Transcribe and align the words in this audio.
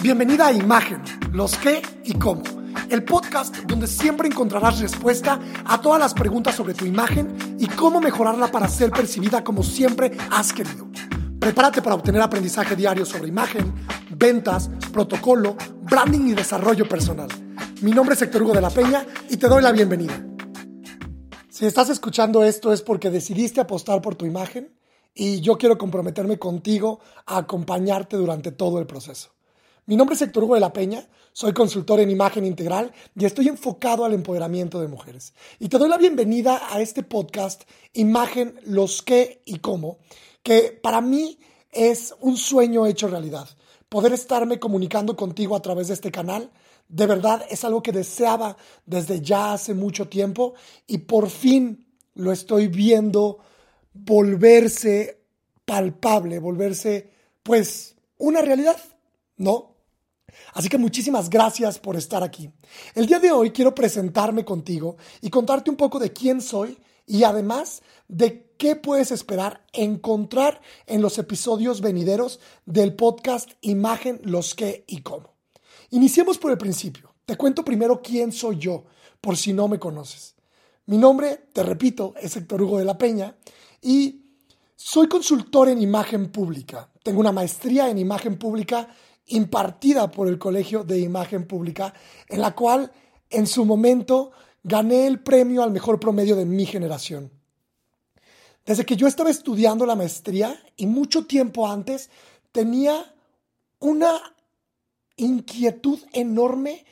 Bienvenida 0.00 0.46
a 0.46 0.52
Imagen, 0.52 1.02
los 1.32 1.58
qué 1.58 1.82
y 2.04 2.14
cómo. 2.14 2.44
El 2.88 3.02
podcast 3.02 3.56
donde 3.66 3.88
siempre 3.88 4.28
encontrarás 4.28 4.78
respuesta 4.78 5.40
a 5.64 5.80
todas 5.80 5.98
las 5.98 6.14
preguntas 6.14 6.54
sobre 6.54 6.72
tu 6.72 6.84
imagen 6.84 7.56
y 7.58 7.66
cómo 7.66 8.00
mejorarla 8.00 8.46
para 8.52 8.68
ser 8.68 8.92
percibida 8.92 9.42
como 9.42 9.64
siempre 9.64 10.16
has 10.30 10.52
querido. 10.52 10.86
Prepárate 11.40 11.82
para 11.82 11.96
obtener 11.96 12.22
aprendizaje 12.22 12.76
diario 12.76 13.04
sobre 13.04 13.26
imagen, 13.26 13.74
ventas, 14.10 14.70
protocolo, 14.92 15.56
branding 15.82 16.28
y 16.28 16.34
desarrollo 16.34 16.88
personal. 16.88 17.28
Mi 17.82 17.90
nombre 17.90 18.14
es 18.14 18.22
Héctor 18.22 18.44
Hugo 18.44 18.54
de 18.54 18.60
la 18.60 18.70
Peña 18.70 19.04
y 19.28 19.36
te 19.36 19.48
doy 19.48 19.62
la 19.62 19.72
bienvenida. 19.72 20.24
Si 21.48 21.66
estás 21.66 21.90
escuchando 21.90 22.44
esto 22.44 22.72
es 22.72 22.82
porque 22.82 23.10
decidiste 23.10 23.60
apostar 23.60 24.00
por 24.00 24.14
tu 24.14 24.26
imagen 24.26 24.72
y 25.12 25.40
yo 25.40 25.58
quiero 25.58 25.76
comprometerme 25.76 26.38
contigo 26.38 27.00
a 27.26 27.38
acompañarte 27.38 28.16
durante 28.16 28.52
todo 28.52 28.78
el 28.78 28.86
proceso. 28.86 29.37
Mi 29.88 29.96
nombre 29.96 30.16
es 30.16 30.20
Héctor 30.20 30.44
Hugo 30.44 30.54
de 30.54 30.60
la 30.60 30.74
Peña, 30.74 31.08
soy 31.32 31.54
consultor 31.54 31.98
en 31.98 32.10
imagen 32.10 32.44
integral 32.44 32.92
y 33.16 33.24
estoy 33.24 33.48
enfocado 33.48 34.04
al 34.04 34.12
empoderamiento 34.12 34.82
de 34.82 34.86
mujeres. 34.86 35.32
Y 35.58 35.70
te 35.70 35.78
doy 35.78 35.88
la 35.88 35.96
bienvenida 35.96 36.60
a 36.70 36.82
este 36.82 37.02
podcast 37.02 37.62
Imagen, 37.94 38.60
los 38.66 39.00
qué 39.00 39.40
y 39.46 39.60
cómo, 39.60 39.96
que 40.42 40.78
para 40.82 41.00
mí 41.00 41.38
es 41.72 42.14
un 42.20 42.36
sueño 42.36 42.84
hecho 42.84 43.08
realidad. 43.08 43.48
Poder 43.88 44.12
estarme 44.12 44.58
comunicando 44.58 45.16
contigo 45.16 45.56
a 45.56 45.62
través 45.62 45.88
de 45.88 45.94
este 45.94 46.10
canal, 46.10 46.50
de 46.86 47.06
verdad 47.06 47.46
es 47.48 47.64
algo 47.64 47.82
que 47.82 47.92
deseaba 47.92 48.58
desde 48.84 49.22
ya 49.22 49.54
hace 49.54 49.72
mucho 49.72 50.06
tiempo 50.06 50.52
y 50.86 50.98
por 50.98 51.30
fin 51.30 51.86
lo 52.12 52.30
estoy 52.30 52.68
viendo 52.68 53.38
volverse 53.94 55.22
palpable, 55.64 56.40
volverse 56.40 57.10
pues 57.42 57.96
una 58.18 58.42
realidad, 58.42 58.76
¿no? 59.38 59.77
Así 60.54 60.68
que 60.68 60.78
muchísimas 60.78 61.30
gracias 61.30 61.78
por 61.78 61.96
estar 61.96 62.22
aquí. 62.22 62.50
El 62.94 63.06
día 63.06 63.18
de 63.18 63.32
hoy 63.32 63.50
quiero 63.50 63.74
presentarme 63.74 64.44
contigo 64.44 64.96
y 65.20 65.30
contarte 65.30 65.70
un 65.70 65.76
poco 65.76 65.98
de 65.98 66.12
quién 66.12 66.40
soy 66.40 66.78
y 67.06 67.24
además 67.24 67.82
de 68.06 68.52
qué 68.58 68.76
puedes 68.76 69.10
esperar 69.10 69.64
encontrar 69.72 70.60
en 70.86 71.00
los 71.00 71.18
episodios 71.18 71.80
venideros 71.80 72.40
del 72.66 72.94
podcast 72.94 73.50
Imagen, 73.62 74.20
los 74.24 74.54
qué 74.54 74.84
y 74.86 75.02
cómo. 75.02 75.34
Iniciemos 75.90 76.38
por 76.38 76.50
el 76.50 76.58
principio. 76.58 77.14
Te 77.24 77.36
cuento 77.36 77.64
primero 77.64 78.02
quién 78.02 78.32
soy 78.32 78.58
yo, 78.58 78.84
por 79.20 79.36
si 79.36 79.52
no 79.52 79.68
me 79.68 79.78
conoces. 79.78 80.34
Mi 80.86 80.96
nombre, 80.96 81.48
te 81.52 81.62
repito, 81.62 82.14
es 82.20 82.36
Héctor 82.36 82.62
Hugo 82.62 82.78
de 82.78 82.84
la 82.84 82.96
Peña 82.96 83.36
y 83.82 84.22
soy 84.74 85.08
consultor 85.08 85.68
en 85.68 85.82
imagen 85.82 86.30
pública. 86.30 86.90
Tengo 87.02 87.20
una 87.20 87.32
maestría 87.32 87.90
en 87.90 87.98
imagen 87.98 88.38
pública 88.38 88.88
impartida 89.28 90.10
por 90.10 90.28
el 90.28 90.38
Colegio 90.38 90.84
de 90.84 91.00
Imagen 91.00 91.46
Pública, 91.46 91.94
en 92.28 92.40
la 92.40 92.54
cual 92.54 92.90
en 93.30 93.46
su 93.46 93.64
momento 93.64 94.32
gané 94.62 95.06
el 95.06 95.20
premio 95.20 95.62
al 95.62 95.70
mejor 95.70 96.00
promedio 96.00 96.36
de 96.36 96.44
mi 96.44 96.66
generación. 96.66 97.30
Desde 98.64 98.84
que 98.84 98.96
yo 98.96 99.06
estaba 99.06 99.30
estudiando 99.30 99.86
la 99.86 99.96
maestría 99.96 100.58
y 100.76 100.86
mucho 100.86 101.26
tiempo 101.26 101.66
antes, 101.66 102.10
tenía 102.52 103.14
una 103.78 104.20
inquietud 105.16 105.98
enorme 106.12 106.84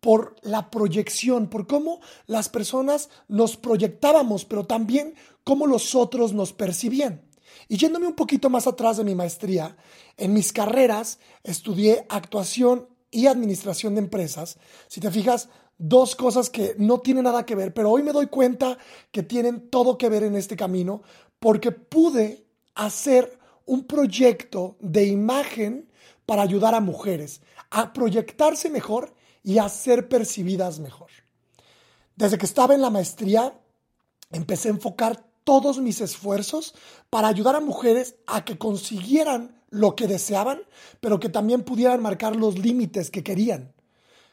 por 0.00 0.36
la 0.42 0.70
proyección, 0.70 1.48
por 1.48 1.66
cómo 1.66 2.00
las 2.26 2.48
personas 2.48 3.08
nos 3.26 3.56
proyectábamos, 3.56 4.44
pero 4.44 4.64
también 4.64 5.14
cómo 5.44 5.66
los 5.66 5.94
otros 5.94 6.34
nos 6.34 6.52
percibían. 6.52 7.22
Y 7.68 7.76
yéndome 7.76 8.06
un 8.06 8.14
poquito 8.14 8.50
más 8.50 8.66
atrás 8.66 8.96
de 8.96 9.04
mi 9.04 9.14
maestría, 9.14 9.76
en 10.16 10.32
mis 10.32 10.52
carreras 10.52 11.18
estudié 11.42 12.06
actuación 12.08 12.88
y 13.10 13.26
administración 13.26 13.94
de 13.94 14.00
empresas. 14.00 14.58
Si 14.88 15.00
te 15.00 15.10
fijas, 15.10 15.48
dos 15.78 16.14
cosas 16.14 16.50
que 16.50 16.74
no 16.78 17.00
tienen 17.00 17.24
nada 17.24 17.44
que 17.46 17.54
ver, 17.54 17.74
pero 17.74 17.90
hoy 17.90 18.02
me 18.02 18.12
doy 18.12 18.26
cuenta 18.26 18.78
que 19.10 19.22
tienen 19.22 19.68
todo 19.70 19.98
que 19.98 20.08
ver 20.08 20.22
en 20.22 20.36
este 20.36 20.56
camino 20.56 21.02
porque 21.38 21.72
pude 21.72 22.46
hacer 22.74 23.38
un 23.66 23.84
proyecto 23.84 24.76
de 24.80 25.06
imagen 25.06 25.90
para 26.26 26.42
ayudar 26.42 26.74
a 26.74 26.80
mujeres 26.80 27.40
a 27.74 27.92
proyectarse 27.92 28.70
mejor 28.70 29.12
y 29.42 29.58
a 29.58 29.68
ser 29.68 30.08
percibidas 30.08 30.78
mejor. 30.78 31.10
Desde 32.14 32.38
que 32.38 32.46
estaba 32.46 32.72
en 32.72 32.80
la 32.80 32.88
maestría, 32.88 33.52
empecé 34.30 34.68
a 34.68 34.72
enfocar 34.72 35.26
todos 35.44 35.78
mis 35.78 36.00
esfuerzos 36.00 36.74
para 37.10 37.28
ayudar 37.28 37.54
a 37.54 37.60
mujeres 37.60 38.16
a 38.26 38.44
que 38.44 38.58
consiguieran 38.58 39.62
lo 39.70 39.94
que 39.94 40.06
deseaban, 40.06 40.62
pero 41.00 41.20
que 41.20 41.28
también 41.28 41.62
pudieran 41.62 42.02
marcar 42.02 42.36
los 42.36 42.58
límites 42.58 43.10
que 43.10 43.22
querían, 43.22 43.72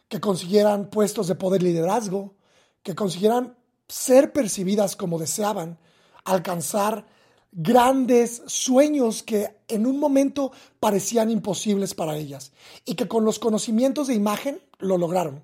que 0.07 0.19
consiguieran 0.19 0.89
puestos 0.89 1.27
de 1.27 1.35
poder 1.35 1.63
liderazgo, 1.63 2.35
que 2.83 2.95
consiguieran 2.95 3.55
ser 3.87 4.31
percibidas 4.31 4.95
como 4.95 5.19
deseaban, 5.19 5.77
alcanzar 6.23 7.05
grandes 7.51 8.43
sueños 8.45 9.23
que 9.23 9.57
en 9.67 9.85
un 9.85 9.99
momento 9.99 10.51
parecían 10.79 11.29
imposibles 11.29 11.93
para 11.93 12.15
ellas 12.15 12.53
y 12.85 12.95
que 12.95 13.07
con 13.07 13.25
los 13.25 13.39
conocimientos 13.39 14.07
de 14.07 14.13
imagen 14.13 14.61
lo 14.79 14.97
lograron. 14.97 15.43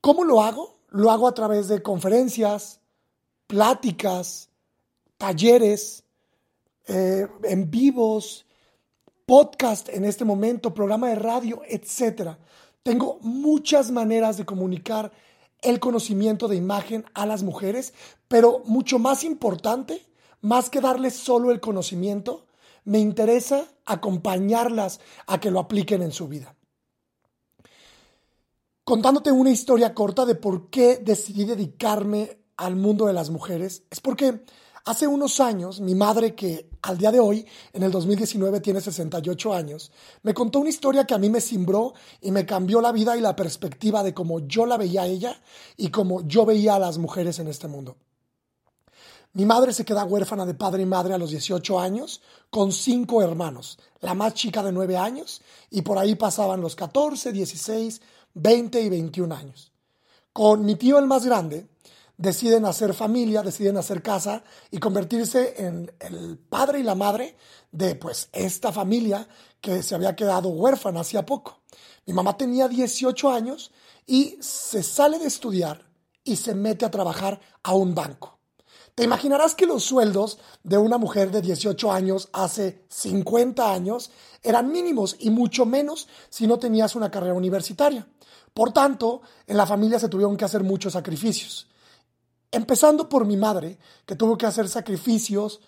¿Cómo 0.00 0.24
lo 0.24 0.42
hago? 0.42 0.78
Lo 0.88 1.10
hago 1.10 1.28
a 1.28 1.34
través 1.34 1.68
de 1.68 1.82
conferencias, 1.82 2.80
pláticas, 3.46 4.49
talleres, 5.20 6.02
eh, 6.88 7.28
en 7.44 7.70
vivos, 7.70 8.46
podcast 9.26 9.90
en 9.90 10.06
este 10.06 10.24
momento, 10.24 10.72
programa 10.72 11.10
de 11.10 11.16
radio, 11.16 11.60
etc. 11.68 12.38
Tengo 12.82 13.18
muchas 13.20 13.90
maneras 13.90 14.38
de 14.38 14.46
comunicar 14.46 15.12
el 15.60 15.78
conocimiento 15.78 16.48
de 16.48 16.56
imagen 16.56 17.04
a 17.12 17.26
las 17.26 17.42
mujeres, 17.42 17.92
pero 18.28 18.62
mucho 18.64 18.98
más 18.98 19.22
importante, 19.22 20.02
más 20.40 20.70
que 20.70 20.80
darles 20.80 21.16
solo 21.16 21.50
el 21.50 21.60
conocimiento, 21.60 22.46
me 22.84 22.98
interesa 22.98 23.66
acompañarlas 23.84 25.00
a 25.26 25.38
que 25.38 25.50
lo 25.50 25.60
apliquen 25.60 26.00
en 26.00 26.12
su 26.12 26.28
vida. 26.28 26.56
Contándote 28.84 29.30
una 29.30 29.50
historia 29.50 29.94
corta 29.94 30.24
de 30.24 30.34
por 30.34 30.70
qué 30.70 30.96
decidí 30.96 31.44
dedicarme 31.44 32.38
al 32.56 32.74
mundo 32.74 33.04
de 33.04 33.12
las 33.12 33.28
mujeres, 33.28 33.82
es 33.90 34.00
porque 34.00 34.40
Hace 34.84 35.06
unos 35.06 35.40
años, 35.40 35.80
mi 35.80 35.94
madre, 35.94 36.34
que 36.34 36.70
al 36.82 36.96
día 36.96 37.12
de 37.12 37.20
hoy, 37.20 37.46
en 37.72 37.82
el 37.82 37.90
2019, 37.90 38.60
tiene 38.60 38.80
68 38.80 39.52
años, 39.52 39.92
me 40.22 40.32
contó 40.32 40.60
una 40.60 40.70
historia 40.70 41.04
que 41.04 41.14
a 41.14 41.18
mí 41.18 41.28
me 41.28 41.40
cimbró 41.40 41.92
y 42.20 42.30
me 42.30 42.46
cambió 42.46 42.80
la 42.80 42.90
vida 42.90 43.16
y 43.16 43.20
la 43.20 43.36
perspectiva 43.36 44.02
de 44.02 44.14
cómo 44.14 44.40
yo 44.40 44.64
la 44.64 44.78
veía 44.78 45.02
a 45.02 45.06
ella 45.06 45.40
y 45.76 45.90
cómo 45.90 46.26
yo 46.26 46.46
veía 46.46 46.76
a 46.76 46.78
las 46.78 46.96
mujeres 46.96 47.38
en 47.38 47.48
este 47.48 47.68
mundo. 47.68 47.96
Mi 49.32 49.44
madre 49.44 49.72
se 49.72 49.84
queda 49.84 50.04
huérfana 50.04 50.44
de 50.44 50.54
padre 50.54 50.82
y 50.82 50.86
madre 50.86 51.14
a 51.14 51.18
los 51.18 51.30
18 51.30 51.78
años, 51.78 52.20
con 52.48 52.72
cinco 52.72 53.22
hermanos, 53.22 53.78
la 54.00 54.14
más 54.14 54.34
chica 54.34 54.62
de 54.62 54.72
9 54.72 54.96
años, 54.96 55.42
y 55.70 55.82
por 55.82 55.98
ahí 55.98 56.16
pasaban 56.16 56.60
los 56.60 56.74
14, 56.74 57.30
16, 57.30 58.00
20 58.34 58.82
y 58.82 58.88
21 58.88 59.32
años. 59.34 59.72
Con 60.32 60.64
mi 60.64 60.74
tío 60.74 60.98
el 60.98 61.06
más 61.06 61.24
grande, 61.26 61.68
deciden 62.20 62.66
hacer 62.66 62.92
familia, 62.92 63.42
deciden 63.42 63.78
hacer 63.78 64.02
casa 64.02 64.44
y 64.70 64.78
convertirse 64.78 65.54
en 65.56 65.90
el 66.00 66.36
padre 66.36 66.80
y 66.80 66.82
la 66.82 66.94
madre 66.94 67.34
de 67.72 67.94
pues 67.94 68.28
esta 68.32 68.72
familia 68.72 69.26
que 69.58 69.82
se 69.82 69.94
había 69.94 70.14
quedado 70.14 70.50
huérfana 70.50 71.00
hacía 71.00 71.24
poco. 71.24 71.62
Mi 72.04 72.12
mamá 72.12 72.36
tenía 72.36 72.68
18 72.68 73.30
años 73.30 73.72
y 74.06 74.36
se 74.40 74.82
sale 74.82 75.18
de 75.18 75.28
estudiar 75.28 75.88
y 76.22 76.36
se 76.36 76.54
mete 76.54 76.84
a 76.84 76.90
trabajar 76.90 77.40
a 77.62 77.72
un 77.72 77.94
banco. 77.94 78.38
Te 78.94 79.04
imaginarás 79.04 79.54
que 79.54 79.64
los 79.64 79.82
sueldos 79.82 80.38
de 80.62 80.76
una 80.76 80.98
mujer 80.98 81.30
de 81.30 81.40
18 81.40 81.90
años 81.90 82.28
hace 82.34 82.84
50 82.90 83.72
años 83.72 84.10
eran 84.42 84.70
mínimos 84.70 85.16
y 85.20 85.30
mucho 85.30 85.64
menos 85.64 86.06
si 86.28 86.46
no 86.46 86.58
tenías 86.58 86.94
una 86.96 87.10
carrera 87.10 87.32
universitaria. 87.32 88.06
Por 88.52 88.74
tanto, 88.74 89.22
en 89.46 89.56
la 89.56 89.64
familia 89.64 89.98
se 89.98 90.10
tuvieron 90.10 90.36
que 90.36 90.44
hacer 90.44 90.62
muchos 90.62 90.92
sacrificios. 90.92 91.70
Empezando 92.52 93.08
por 93.08 93.24
mi 93.24 93.36
madre, 93.36 93.78
que 94.06 94.16
tuvo 94.16 94.36
que 94.36 94.46
hacer 94.46 94.68
sacrificios 94.68 95.60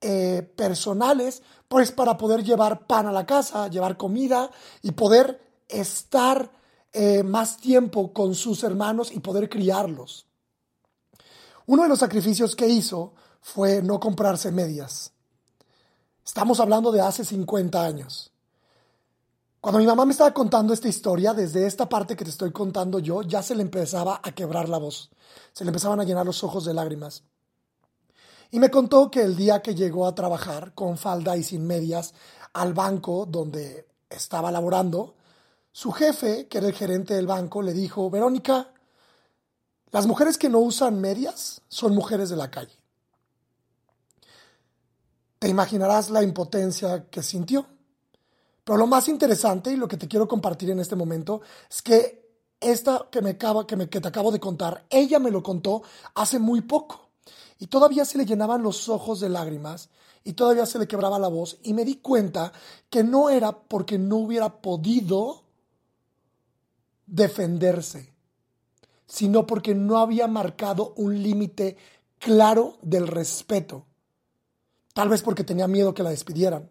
eh, 0.00 0.42
personales, 0.56 1.42
pues 1.68 1.92
para 1.92 2.16
poder 2.16 2.42
llevar 2.42 2.86
pan 2.86 3.06
a 3.06 3.12
la 3.12 3.26
casa, 3.26 3.68
llevar 3.68 3.96
comida 3.96 4.50
y 4.82 4.92
poder 4.92 5.40
estar 5.68 6.50
eh, 6.92 7.22
más 7.22 7.58
tiempo 7.58 8.12
con 8.12 8.34
sus 8.34 8.64
hermanos 8.64 9.12
y 9.12 9.20
poder 9.20 9.48
criarlos. 9.48 10.26
Uno 11.66 11.82
de 11.82 11.88
los 11.88 11.98
sacrificios 11.98 12.56
que 12.56 12.66
hizo 12.66 13.14
fue 13.40 13.82
no 13.82 14.00
comprarse 14.00 14.50
medias. 14.50 15.12
Estamos 16.24 16.60
hablando 16.60 16.90
de 16.90 17.00
hace 17.00 17.24
50 17.24 17.84
años. 17.84 18.29
Cuando 19.60 19.78
mi 19.78 19.86
mamá 19.86 20.06
me 20.06 20.12
estaba 20.12 20.32
contando 20.32 20.72
esta 20.72 20.88
historia, 20.88 21.34
desde 21.34 21.66
esta 21.66 21.86
parte 21.86 22.16
que 22.16 22.24
te 22.24 22.30
estoy 22.30 22.50
contando 22.50 22.98
yo, 22.98 23.20
ya 23.22 23.42
se 23.42 23.54
le 23.54 23.60
empezaba 23.60 24.20
a 24.22 24.32
quebrar 24.32 24.70
la 24.70 24.78
voz. 24.78 25.10
Se 25.52 25.64
le 25.64 25.68
empezaban 25.68 26.00
a 26.00 26.04
llenar 26.04 26.24
los 26.24 26.42
ojos 26.42 26.64
de 26.64 26.72
lágrimas. 26.72 27.24
Y 28.50 28.58
me 28.58 28.70
contó 28.70 29.10
que 29.10 29.22
el 29.22 29.36
día 29.36 29.60
que 29.60 29.74
llegó 29.74 30.06
a 30.06 30.14
trabajar 30.14 30.72
con 30.74 30.96
falda 30.96 31.36
y 31.36 31.42
sin 31.42 31.66
medias 31.66 32.14
al 32.54 32.72
banco 32.72 33.26
donde 33.26 33.86
estaba 34.08 34.50
laborando, 34.50 35.14
Su 35.72 35.92
jefe, 35.92 36.48
que 36.48 36.58
era 36.58 36.66
el 36.66 36.74
gerente 36.74 37.14
del 37.14 37.28
banco, 37.28 37.62
le 37.62 37.72
dijo, 37.72 38.10
Verónica, 38.10 38.72
las 39.92 40.06
mujeres 40.06 40.36
que 40.36 40.48
no 40.48 40.58
usan 40.58 41.00
medias 41.00 41.62
son 41.68 41.94
mujeres 41.94 42.28
de 42.28 42.36
la 42.36 42.50
calle. 42.50 42.76
Te 45.38 45.48
imaginarás 45.48 46.10
la 46.10 46.24
impotencia 46.24 47.08
que 47.08 47.22
sintió. 47.22 47.66
Pero 48.64 48.78
lo 48.78 48.86
más 48.86 49.08
interesante 49.08 49.72
y 49.72 49.76
lo 49.76 49.88
que 49.88 49.96
te 49.96 50.08
quiero 50.08 50.28
compartir 50.28 50.70
en 50.70 50.80
este 50.80 50.96
momento 50.96 51.40
es 51.68 51.82
que 51.82 52.20
esta 52.60 53.08
que, 53.10 53.22
me 53.22 53.30
acaba, 53.30 53.66
que, 53.66 53.76
me, 53.76 53.88
que 53.88 54.00
te 54.00 54.08
acabo 54.08 54.30
de 54.30 54.40
contar, 54.40 54.84
ella 54.90 55.18
me 55.18 55.30
lo 55.30 55.42
contó 55.42 55.82
hace 56.14 56.38
muy 56.38 56.60
poco. 56.60 57.08
Y 57.58 57.66
todavía 57.66 58.04
se 58.04 58.18
le 58.18 58.26
llenaban 58.26 58.62
los 58.62 58.88
ojos 58.88 59.20
de 59.20 59.28
lágrimas 59.28 59.90
y 60.24 60.34
todavía 60.34 60.66
se 60.66 60.78
le 60.78 60.86
quebraba 60.88 61.18
la 61.18 61.28
voz. 61.28 61.58
Y 61.62 61.74
me 61.74 61.84
di 61.84 61.96
cuenta 61.96 62.52
que 62.88 63.02
no 63.02 63.30
era 63.30 63.52
porque 63.52 63.98
no 63.98 64.16
hubiera 64.16 64.60
podido 64.60 65.44
defenderse, 67.06 68.12
sino 69.06 69.46
porque 69.46 69.74
no 69.74 69.98
había 69.98 70.26
marcado 70.26 70.94
un 70.96 71.22
límite 71.22 71.76
claro 72.18 72.78
del 72.82 73.08
respeto. 73.08 73.86
Tal 74.94 75.08
vez 75.08 75.22
porque 75.22 75.44
tenía 75.44 75.66
miedo 75.66 75.94
que 75.94 76.02
la 76.02 76.10
despidieran. 76.10 76.70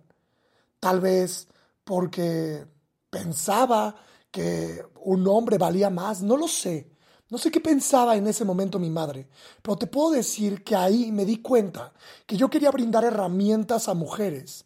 Tal 0.79 1.01
vez 1.01 1.48
porque 1.89 2.67
pensaba 3.09 3.95
que 4.29 4.85
un 5.05 5.27
hombre 5.27 5.57
valía 5.57 5.89
más. 5.89 6.21
No 6.21 6.37
lo 6.37 6.47
sé. 6.47 6.91
No 7.29 7.39
sé 7.39 7.49
qué 7.49 7.59
pensaba 7.59 8.15
en 8.15 8.27
ese 8.27 8.45
momento 8.45 8.77
mi 8.77 8.91
madre, 8.91 9.27
pero 9.63 9.75
te 9.75 9.87
puedo 9.87 10.11
decir 10.11 10.63
que 10.63 10.75
ahí 10.75 11.11
me 11.11 11.25
di 11.25 11.41
cuenta 11.41 11.91
que 12.27 12.37
yo 12.37 12.47
quería 12.47 12.69
brindar 12.69 13.05
herramientas 13.05 13.89
a 13.89 13.95
mujeres 13.95 14.65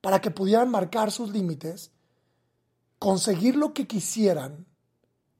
para 0.00 0.20
que 0.20 0.32
pudieran 0.32 0.68
marcar 0.68 1.12
sus 1.12 1.30
límites, 1.30 1.92
conseguir 2.98 3.54
lo 3.54 3.72
que 3.72 3.86
quisieran 3.86 4.66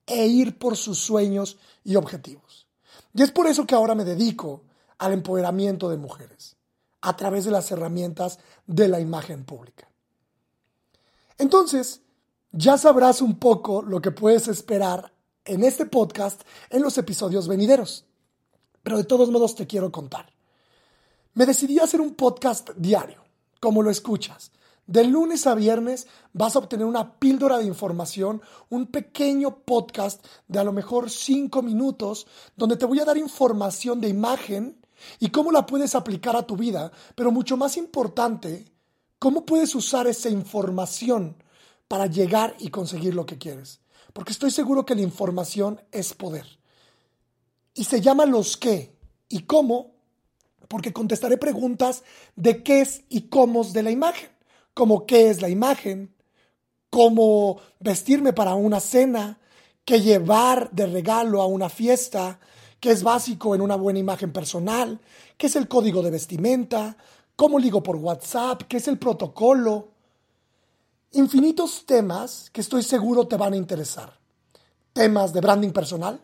e 0.06 0.28
ir 0.28 0.60
por 0.60 0.76
sus 0.76 1.00
sueños 1.00 1.58
y 1.82 1.96
objetivos. 1.96 2.68
Y 3.14 3.22
es 3.22 3.32
por 3.32 3.48
eso 3.48 3.66
que 3.66 3.74
ahora 3.74 3.96
me 3.96 4.04
dedico 4.04 4.62
al 4.98 5.12
empoderamiento 5.12 5.88
de 5.88 5.96
mujeres 5.96 6.56
a 7.00 7.16
través 7.16 7.44
de 7.44 7.50
las 7.50 7.68
herramientas 7.72 8.38
de 8.68 8.86
la 8.86 9.00
imagen 9.00 9.44
pública. 9.44 9.88
Entonces, 11.38 12.02
ya 12.52 12.78
sabrás 12.78 13.20
un 13.20 13.38
poco 13.38 13.82
lo 13.82 14.00
que 14.00 14.10
puedes 14.10 14.48
esperar 14.48 15.12
en 15.44 15.64
este 15.64 15.86
podcast 15.86 16.42
en 16.70 16.82
los 16.82 16.96
episodios 16.98 17.48
venideros. 17.48 18.04
Pero 18.82 18.98
de 18.98 19.04
todos 19.04 19.30
modos 19.30 19.54
te 19.54 19.66
quiero 19.66 19.90
contar. 19.92 20.32
Me 21.34 21.44
decidí 21.44 21.78
a 21.78 21.84
hacer 21.84 22.00
un 22.00 22.14
podcast 22.14 22.70
diario, 22.76 23.24
como 23.60 23.82
lo 23.82 23.90
escuchas. 23.90 24.52
De 24.86 25.04
lunes 25.04 25.46
a 25.46 25.54
viernes 25.54 26.06
vas 26.32 26.54
a 26.54 26.60
obtener 26.60 26.86
una 26.86 27.18
píldora 27.18 27.58
de 27.58 27.64
información, 27.64 28.40
un 28.70 28.86
pequeño 28.86 29.58
podcast 29.64 30.24
de 30.46 30.60
a 30.60 30.64
lo 30.64 30.72
mejor 30.72 31.10
cinco 31.10 31.60
minutos, 31.60 32.26
donde 32.56 32.76
te 32.76 32.86
voy 32.86 33.00
a 33.00 33.04
dar 33.04 33.18
información 33.18 34.00
de 34.00 34.08
imagen 34.08 34.80
y 35.18 35.30
cómo 35.30 35.50
la 35.50 35.66
puedes 35.66 35.94
aplicar 35.94 36.36
a 36.36 36.46
tu 36.46 36.56
vida, 36.56 36.92
pero 37.16 37.32
mucho 37.32 37.56
más 37.56 37.76
importante, 37.76 38.72
cómo 39.18 39.46
puedes 39.46 39.74
usar 39.74 40.06
esa 40.06 40.28
información 40.28 41.36
para 41.88 42.06
llegar 42.06 42.54
y 42.58 42.68
conseguir 42.68 43.14
lo 43.14 43.26
que 43.26 43.38
quieres. 43.38 43.80
Porque 44.12 44.32
estoy 44.32 44.50
seguro 44.50 44.86
que 44.86 44.94
la 44.94 45.02
información 45.02 45.80
es 45.92 46.14
poder. 46.14 46.46
Y 47.74 47.84
se 47.84 48.00
llama 48.00 48.26
los 48.26 48.56
qué 48.56 48.96
y 49.28 49.40
cómo, 49.40 49.92
porque 50.68 50.92
contestaré 50.92 51.36
preguntas 51.36 52.02
de 52.34 52.62
qué 52.62 52.80
es 52.80 53.04
y 53.08 53.22
cómo 53.22 53.64
de 53.64 53.82
la 53.82 53.90
imagen, 53.90 54.30
como 54.74 55.06
qué 55.06 55.28
es 55.28 55.42
la 55.42 55.48
imagen, 55.48 56.14
cómo 56.90 57.60
vestirme 57.78 58.32
para 58.32 58.54
una 58.54 58.80
cena, 58.80 59.38
qué 59.84 60.00
llevar 60.00 60.70
de 60.72 60.86
regalo 60.86 61.42
a 61.42 61.46
una 61.46 61.68
fiesta, 61.68 62.40
qué 62.80 62.90
es 62.90 63.02
básico 63.02 63.54
en 63.54 63.60
una 63.60 63.76
buena 63.76 63.98
imagen 63.98 64.32
personal, 64.32 65.00
qué 65.36 65.46
es 65.46 65.56
el 65.56 65.68
código 65.68 66.02
de 66.02 66.10
vestimenta, 66.10 66.96
cómo 67.36 67.58
ligo 67.58 67.82
por 67.82 67.96
WhatsApp, 67.96 68.62
qué 68.62 68.78
es 68.78 68.88
el 68.88 68.98
protocolo. 68.98 69.92
Infinitos 71.12 71.84
temas 71.86 72.50
que 72.50 72.60
estoy 72.60 72.82
seguro 72.82 73.28
te 73.28 73.36
van 73.36 73.52
a 73.52 73.56
interesar. 73.56 74.18
Temas 74.92 75.32
de 75.32 75.40
branding 75.40 75.70
personal, 75.70 76.20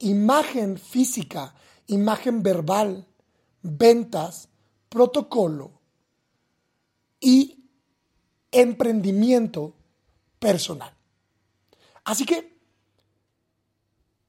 imagen 0.00 0.76
física, 0.76 1.54
imagen 1.86 2.42
verbal, 2.42 3.06
ventas, 3.62 4.48
protocolo 4.88 5.70
y 7.20 7.64
emprendimiento 8.50 9.74
personal. 10.38 10.92
Así 12.04 12.26
que 12.26 12.56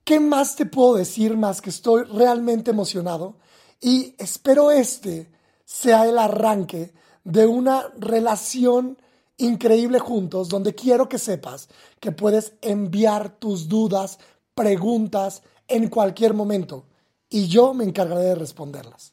¿Qué 0.08 0.22
más 0.22 0.56
te 0.56 0.66
puedo 0.66 0.96
decir 0.96 1.36
más 1.36 1.60
que 1.60 1.70
estoy 1.70 2.06
realmente 2.06 2.72
emocionado? 2.72 3.36
Y 3.82 4.16
espero 4.18 4.72
este 4.72 5.30
sea 5.68 6.06
el 6.08 6.18
arranque 6.18 6.94
de 7.26 7.46
una 7.46 7.90
relación 8.00 8.98
increíble 9.36 10.00
juntos, 10.00 10.48
donde 10.48 10.74
quiero 10.74 11.10
que 11.10 11.20
sepas 11.20 11.68
que 12.00 12.14
puedes 12.14 12.54
enviar 12.62 13.38
tus 13.38 13.68
dudas, 13.68 14.18
preguntas 14.56 15.44
en 15.68 15.90
cualquier 15.90 16.34
momento 16.34 16.86
y 17.30 17.48
yo 17.48 17.74
me 17.74 17.84
encargaré 17.84 18.24
de 18.24 18.36
responderlas. 18.36 19.12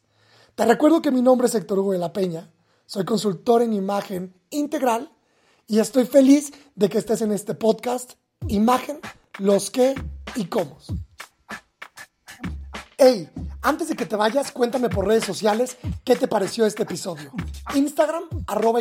Te 0.55 0.63
recuerdo 0.65 1.01
que 1.01 1.11
mi 1.11 1.21
nombre 1.21 1.47
es 1.47 1.55
Héctor 1.55 1.79
Hugo 1.79 1.91
de 1.91 1.99
la 1.99 2.13
Peña, 2.13 2.49
soy 2.85 3.03
consultor 3.03 3.61
en 3.61 3.73
imagen 3.73 4.33
integral 4.49 5.11
y 5.67 5.79
estoy 5.79 6.05
feliz 6.05 6.53
de 6.75 6.87
que 6.87 6.99
estés 6.99 7.21
en 7.21 7.33
este 7.33 7.53
podcast 7.53 8.13
Imagen, 8.47 8.99
los 9.39 9.71
qué 9.71 9.93
y 10.35 10.45
cómo. 10.45 10.77
Hey, 12.97 13.29
antes 13.61 13.89
de 13.89 13.95
que 13.97 14.05
te 14.05 14.15
vayas, 14.15 14.51
cuéntame 14.53 14.87
por 14.87 15.05
redes 15.05 15.25
sociales 15.25 15.77
qué 16.05 16.15
te 16.15 16.29
pareció 16.29 16.65
este 16.65 16.83
episodio. 16.83 17.33
Instagram, 17.73 18.23
arroba 18.47 18.79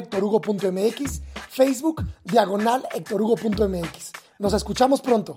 Facebook, 1.48 2.04
diagonal 2.22 2.86
hectorhugo.mx. 2.94 4.12
Nos 4.38 4.52
escuchamos 4.52 5.00
pronto. 5.00 5.34